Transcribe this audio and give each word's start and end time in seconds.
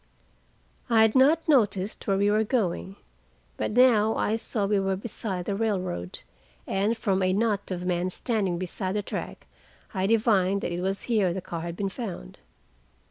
I 0.89 1.03
had 1.03 1.13
not 1.13 1.47
noticed 1.47 2.07
where 2.07 2.17
we 2.17 2.31
were 2.31 2.43
going, 2.43 2.95
but 3.55 3.69
now 3.69 4.15
I 4.15 4.35
saw 4.35 4.65
we 4.65 4.79
were 4.79 4.95
beside 4.95 5.45
the 5.45 5.53
railroad, 5.55 6.21
and 6.65 6.97
from 6.97 7.21
a 7.21 7.33
knot 7.33 7.69
of 7.69 7.85
men 7.85 8.09
standing 8.09 8.57
beside 8.57 8.95
the 8.95 9.03
track 9.03 9.45
I 9.93 10.07
divined 10.07 10.61
that 10.61 10.71
it 10.71 10.81
was 10.81 11.03
here 11.03 11.33
the 11.35 11.39
car 11.41 11.61
had 11.61 11.75
been 11.77 11.89
found. 11.89 12.39